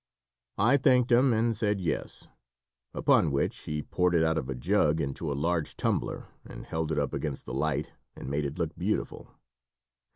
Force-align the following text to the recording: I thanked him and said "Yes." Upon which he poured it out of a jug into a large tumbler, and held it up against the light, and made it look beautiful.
I 0.57 0.77
thanked 0.77 1.11
him 1.11 1.31
and 1.31 1.55
said 1.55 1.79
"Yes." 1.79 2.27
Upon 2.91 3.29
which 3.31 3.55
he 3.65 3.83
poured 3.83 4.15
it 4.15 4.23
out 4.23 4.39
of 4.39 4.49
a 4.49 4.55
jug 4.55 4.99
into 4.99 5.31
a 5.31 5.37
large 5.37 5.77
tumbler, 5.77 6.25
and 6.43 6.65
held 6.65 6.91
it 6.91 6.97
up 6.97 7.13
against 7.13 7.45
the 7.45 7.53
light, 7.53 7.91
and 8.15 8.27
made 8.27 8.45
it 8.45 8.57
look 8.57 8.75
beautiful. 8.75 9.27